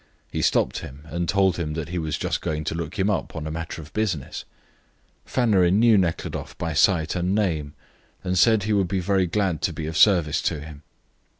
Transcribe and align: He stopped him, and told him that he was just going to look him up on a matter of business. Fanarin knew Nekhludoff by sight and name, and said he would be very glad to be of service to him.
He 0.31 0.41
stopped 0.41 0.79
him, 0.79 1.01
and 1.11 1.29
told 1.29 1.57
him 1.57 1.75
that 1.75 1.89
he 1.89 1.99
was 1.99 2.17
just 2.17 2.41
going 2.41 2.63
to 2.63 2.73
look 2.73 2.97
him 2.97 3.07
up 3.07 3.35
on 3.35 3.45
a 3.45 3.51
matter 3.51 3.83
of 3.83 3.93
business. 3.93 4.45
Fanarin 5.27 5.79
knew 5.79 5.95
Nekhludoff 5.95 6.57
by 6.57 6.73
sight 6.73 7.15
and 7.15 7.35
name, 7.35 7.75
and 8.23 8.35
said 8.35 8.63
he 8.63 8.73
would 8.73 8.87
be 8.87 8.99
very 8.99 9.27
glad 9.27 9.61
to 9.61 9.71
be 9.71 9.85
of 9.85 9.95
service 9.95 10.41
to 10.41 10.59
him. 10.59 10.81